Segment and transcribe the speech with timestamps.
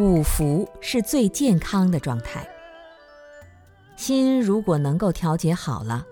[0.00, 2.48] 五福是最健康的状态。
[3.96, 6.06] 心如果能够调节好了，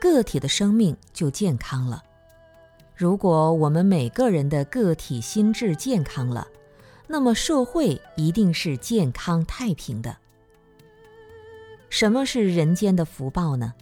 [0.00, 2.02] 个体的生命就健康了。
[2.96, 6.48] 如果我们每个人的个体心智健康了，
[7.06, 10.16] 那么社会一定是健康太平的。
[11.88, 13.72] 什么是人间的福报呢？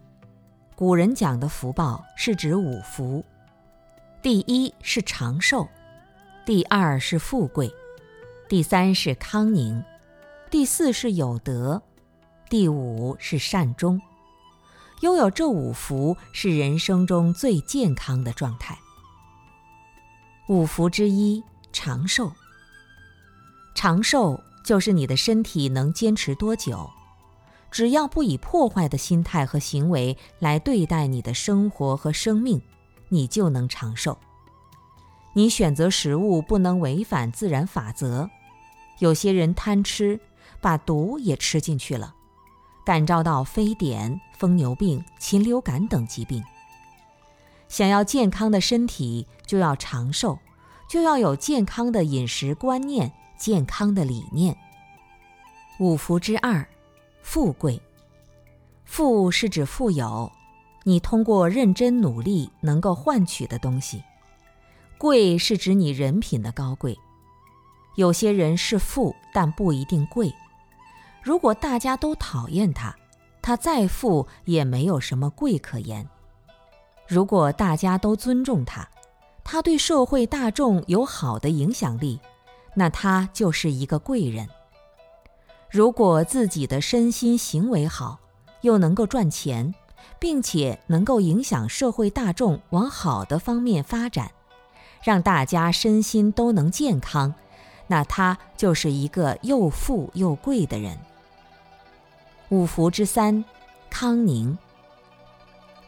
[0.75, 3.25] 古人讲的福报是指五福：
[4.21, 5.67] 第一是长寿，
[6.45, 7.75] 第二是富贵。
[8.49, 9.83] 第三是康宁，
[10.53, 11.83] 第四是有德，
[12.49, 14.01] 第五是善终。
[15.01, 18.79] 拥有这五福是人生中最健康的状态。
[20.49, 22.31] 五福之一，长寿。
[23.75, 26.89] 长寿就是你的身体能坚持多久，
[27.73, 32.63] 只要不以破坏的心态和行为来对待你的生活和生命，
[33.09, 34.17] 你就能长寿。
[35.35, 38.31] 你选择食物不能违反自然法则。
[38.99, 40.19] 有些人贪吃，
[40.61, 42.15] 把毒也吃进去了，
[42.85, 46.43] 感召到非典、疯牛病、禽流感等疾病。
[47.69, 50.39] 想要健康的身体，就要长寿，
[50.89, 54.57] 就要有健康的饮食观念、健康的理念。
[55.79, 56.67] 五福之二，
[57.23, 57.81] 富贵。
[58.85, 60.31] 富是指富有，
[60.85, 63.99] 你通过认真努力能够换取的东西；
[64.97, 66.97] 贵是指你人品的高贵。
[67.97, 70.33] 有些人是富，但不一定贵。
[71.23, 72.95] 如果大家都讨厌他，
[73.43, 76.09] 他再富也没有什么贵可言。
[77.09, 78.89] 如果大家都尊重他，
[79.43, 82.21] 他对社会大众有好的影响力，
[82.75, 84.49] 那他就是一个贵人。
[85.71, 88.19] 如果自己的身心行为好，
[88.61, 89.75] 又能够赚钱，
[90.19, 94.31] 并且能够影响社会大众往好的方面发展，
[95.03, 97.35] 让大家身心都能健康。
[97.87, 100.99] 那他就是一个又富又贵的人。
[102.49, 103.45] 五福之三，
[103.91, 104.57] 康宁。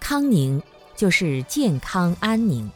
[0.01, 0.63] 康宁
[0.97, 2.71] 就是健康安宁。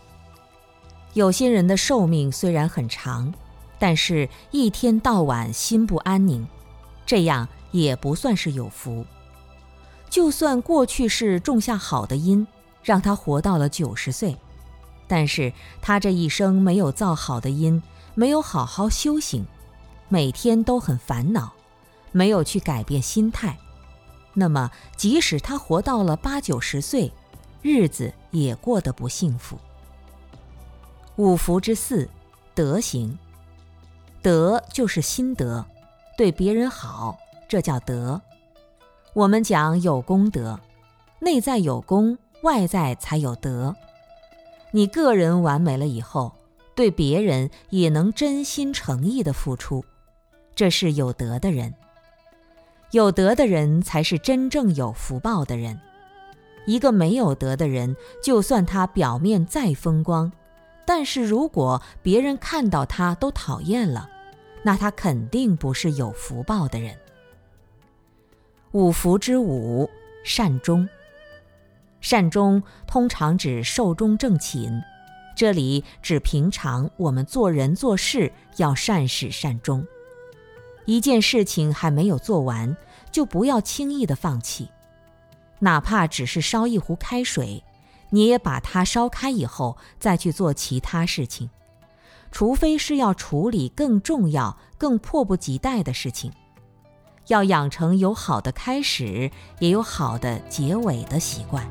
[1.14, 3.32] 有些人的寿命虽然很长，
[3.78, 6.46] 但是一天到晚心不安宁，
[7.04, 9.04] 这样也不算是有福。
[10.08, 12.46] 就算过去是种下好的因，
[12.82, 14.36] 让他活到了九十岁，
[15.06, 17.82] 但是他这一生没有造好的因。
[18.14, 19.46] 没有好好修行，
[20.08, 21.52] 每天都很烦恼，
[22.10, 23.56] 没有去改变心态，
[24.34, 27.10] 那么即使他活到了八九十岁，
[27.62, 29.58] 日子也过得不幸福。
[31.16, 32.08] 五福之四，
[32.54, 33.18] 德行。
[34.20, 35.64] 德就是心德，
[36.16, 37.18] 对别人好，
[37.48, 38.20] 这叫德。
[39.14, 40.60] 我们讲有功德，
[41.18, 43.74] 内在有功，外在才有德。
[44.70, 46.32] 你个人完美了以后。
[46.74, 49.84] 对别人也能真心诚意的付出，
[50.54, 51.74] 这是有德的人。
[52.92, 55.80] 有德的人才是真正有福报的人。
[56.66, 60.30] 一个没有德的人，就算他表面再风光，
[60.84, 64.08] 但是如果别人看到他都讨厌了，
[64.62, 66.96] 那他肯定不是有福报的人。
[68.72, 69.90] 五福之五，
[70.22, 70.88] 善终。
[72.00, 74.82] 善终通常指寿终正寝。
[75.42, 79.84] 这里指平常我们做人做事要善始善终，
[80.84, 82.76] 一件事情还没有做完，
[83.10, 84.68] 就不要轻易的放弃，
[85.58, 87.64] 哪怕只是烧一壶开水，
[88.10, 91.50] 你也把它烧开以后再去做其他事情，
[92.30, 96.30] 除非是要处理更重要、更迫不及待的事情，
[97.26, 99.28] 要养成有好的开始
[99.58, 101.68] 也有好的结尾的习惯。